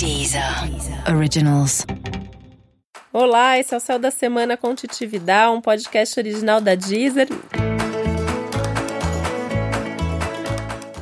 [0.00, 0.42] Deezer
[1.14, 1.84] Originals.
[3.12, 7.28] Olá, esse é o Céu da Semana com Titividade, um podcast original da Deezer.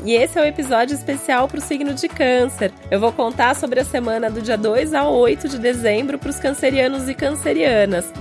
[0.04, 2.72] E esse é o um episódio especial para o signo de Câncer.
[2.90, 6.40] Eu vou contar sobre a semana do dia 2 a 8 de dezembro para os
[6.40, 8.12] cancerianos e cancerianas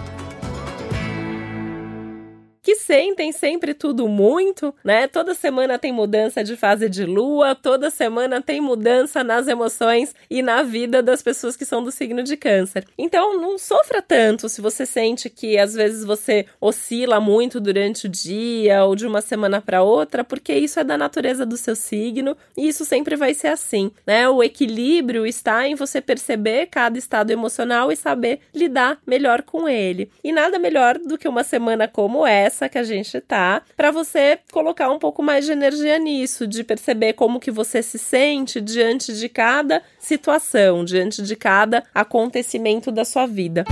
[2.68, 5.08] que sentem sempre tudo muito, né?
[5.08, 10.42] Toda semana tem mudança de fase de lua, toda semana tem mudança nas emoções e
[10.42, 12.84] na vida das pessoas que são do signo de Câncer.
[12.98, 18.10] Então, não sofra tanto se você sente que às vezes você oscila muito durante o
[18.10, 22.36] dia ou de uma semana para outra, porque isso é da natureza do seu signo
[22.58, 24.28] e isso sempre vai ser assim, né?
[24.28, 30.12] O equilíbrio está em você perceber cada estado emocional e saber lidar melhor com ele.
[30.22, 34.40] E nada melhor do que uma semana como essa que a gente tá, para você
[34.52, 39.14] colocar um pouco mais de energia nisso, de perceber como que você se sente diante
[39.14, 43.66] de cada situação, diante de cada acontecimento da sua vida.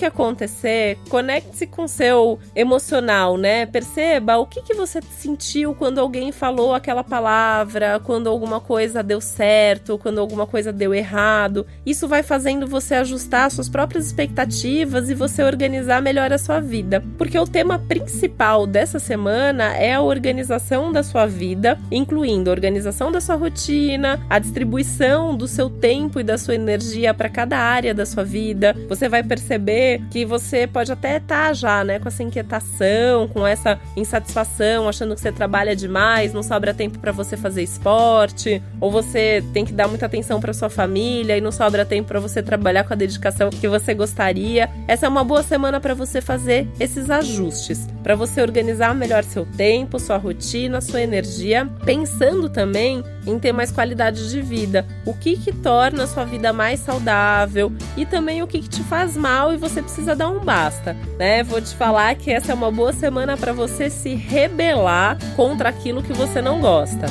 [0.00, 3.66] Que acontecer, conecte-se com seu emocional, né?
[3.66, 9.20] Perceba o que, que você sentiu quando alguém falou aquela palavra, quando alguma coisa deu
[9.20, 11.66] certo, quando alguma coisa deu errado.
[11.84, 17.04] Isso vai fazendo você ajustar suas próprias expectativas e você organizar melhor a sua vida.
[17.18, 23.12] Porque o tema principal dessa semana é a organização da sua vida, incluindo a organização
[23.12, 27.92] da sua rotina, a distribuição do seu tempo e da sua energia para cada área
[27.92, 28.74] da sua vida.
[28.88, 33.46] Você vai perceber que você pode até estar tá já, né, com essa inquietação, com
[33.46, 38.90] essa insatisfação, achando que você trabalha demais, não sobra tempo para você fazer esporte, ou
[38.90, 42.42] você tem que dar muita atenção para sua família e não sobra tempo para você
[42.42, 44.68] trabalhar com a dedicação que você gostaria.
[44.86, 49.46] Essa é uma boa semana para você fazer esses ajustes, para você organizar melhor seu
[49.46, 54.86] tempo, sua rotina, sua energia, pensando também em ter mais qualidade de vida.
[55.04, 58.82] O que que torna a sua vida mais saudável e também o que que te
[58.84, 61.42] faz mal e você precisa dar um basta, né?
[61.42, 66.02] Vou te falar que essa é uma boa semana para você se rebelar contra aquilo
[66.02, 67.06] que você não gosta.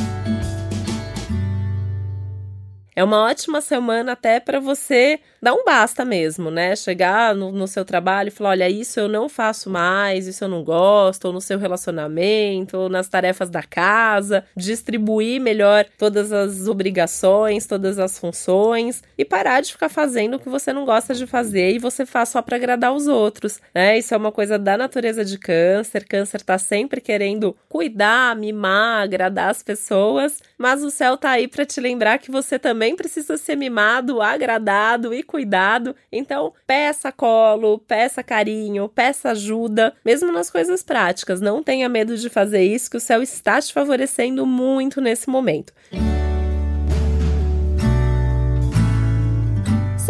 [3.00, 6.76] É uma ótima semana até para você dar um basta mesmo, né?
[6.76, 10.50] Chegar no, no, seu trabalho e falar: olha, isso eu não faço mais, isso eu
[10.50, 16.68] não gosto, ou no seu relacionamento, ou nas tarefas da casa, distribuir melhor todas as
[16.68, 21.26] obrigações, todas as funções e parar de ficar fazendo o que você não gosta de
[21.26, 23.98] fazer e você faz só para agradar os outros, né?
[23.98, 26.04] Isso é uma coisa da natureza de câncer.
[26.06, 31.66] Câncer tá sempre querendo cuidar, mimar, agradar as pessoas, mas o céu tá aí para
[31.66, 35.96] te lembrar que você também também precisa ser mimado, agradado e cuidado.
[36.12, 41.40] Então, peça colo, peça carinho, peça ajuda, mesmo nas coisas práticas.
[41.40, 45.74] Não tenha medo de fazer isso, que o céu está te favorecendo muito nesse momento.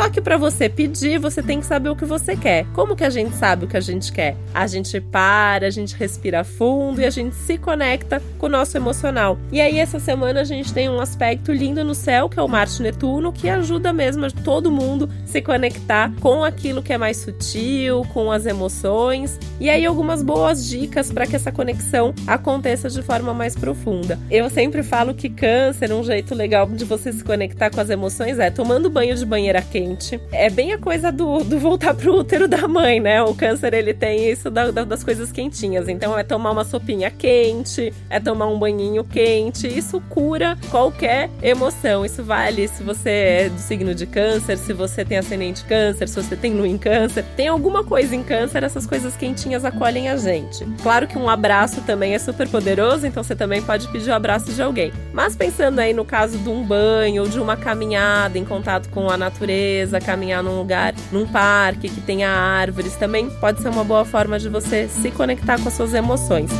[0.09, 2.65] Só que para você pedir, você tem que saber o que você quer.
[2.73, 4.35] Como que a gente sabe o que a gente quer?
[4.55, 8.75] A gente para, a gente respira fundo e a gente se conecta com o nosso
[8.75, 9.37] emocional.
[9.51, 12.47] E aí essa semana a gente tem um aspecto lindo no céu, que é o
[12.47, 18.01] Marte Netuno, que ajuda mesmo todo mundo se conectar com aquilo que é mais sutil,
[18.11, 19.37] com as emoções.
[19.59, 24.17] E aí algumas boas dicas para que essa conexão aconteça de forma mais profunda.
[24.31, 28.39] Eu sempre falo que câncer, um jeito legal de você se conectar com as emoções
[28.39, 29.98] é tomando banho de banheira quente
[30.31, 33.21] É bem a coisa do, do voltar pro útero da mãe, né?
[33.21, 35.87] O câncer, ele tem isso da, da, das coisas quentinhas.
[35.87, 39.67] Então, é tomar uma sopinha quente, é tomar um banhinho quente.
[39.67, 42.05] Isso cura qualquer emoção.
[42.05, 46.15] Isso vale se você é do signo de câncer, se você tem ascendente câncer, se
[46.21, 47.25] você tem lua em câncer.
[47.35, 50.65] Tem alguma coisa em câncer, essas coisas quentinhas acolhem a gente.
[50.83, 54.51] Claro que um abraço também é super poderoso, então você também pode pedir o abraço
[54.51, 54.91] de alguém.
[55.13, 59.09] Mas pensando aí no caso de um banho ou de uma caminhada em contato com
[59.09, 63.83] a natureza, natureza, caminhar num lugar, num parque que tenha árvores, também pode ser uma
[63.83, 66.51] boa forma de você se conectar com as suas emoções.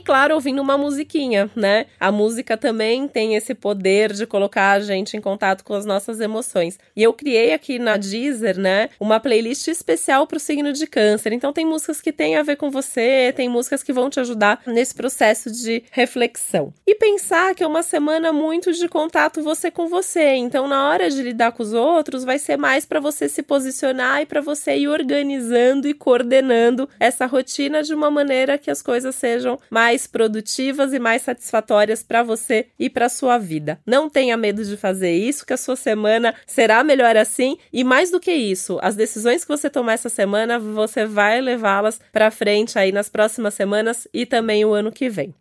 [0.00, 1.84] E claro, ouvindo uma musiquinha, né?
[2.00, 6.22] A música também tem esse poder de colocar a gente em contato com as nossas
[6.22, 6.78] emoções.
[6.96, 11.34] E eu criei aqui na Deezer, né, uma playlist especial para o signo de câncer.
[11.34, 14.62] Então tem músicas que têm a ver com você, tem músicas que vão te ajudar
[14.66, 16.72] nesse processo de reflexão.
[16.86, 20.32] E pensar que é uma semana muito de contato você com você.
[20.32, 24.22] Então na hora de lidar com os outros, vai ser mais para você se posicionar
[24.22, 29.14] e para você ir organizando e coordenando essa rotina de uma maneira que as coisas
[29.14, 33.80] sejam mais mais produtivas e mais satisfatórias para você e para sua vida.
[33.84, 38.08] Não tenha medo de fazer isso, que a sua semana será melhor assim e mais
[38.08, 42.78] do que isso, as decisões que você tomar essa semana, você vai levá-las para frente
[42.78, 45.34] aí nas próximas semanas e também o ano que vem.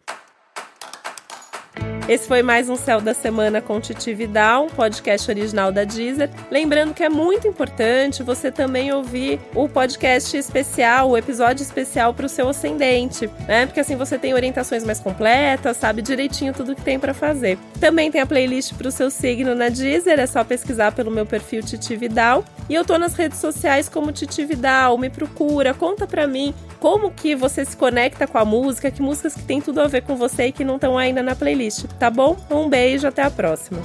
[2.09, 6.27] Esse foi mais um Céu da Semana com Titi Vidal, um podcast original da Deezer.
[6.49, 12.25] Lembrando que é muito importante você também ouvir o podcast especial, o episódio especial para
[12.25, 13.67] o seu ascendente, né?
[13.67, 17.59] Porque assim você tem orientações mais completas, sabe direitinho tudo que tem para fazer.
[17.79, 21.25] Também tem a playlist para o seu signo na Deezer, é só pesquisar pelo meu
[21.25, 22.43] perfil Titi Vidal.
[22.67, 27.11] E eu tô nas redes sociais como Titi Vidal, me procura, conta pra mim como
[27.11, 30.15] que você se conecta com a música, que músicas que tem tudo a ver com
[30.15, 32.37] você e que não estão ainda na playlist, tá bom?
[32.49, 33.79] Um beijo, até a próxima.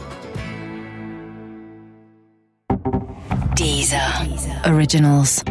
[3.56, 4.00] Deezer.
[4.66, 5.44] Originals.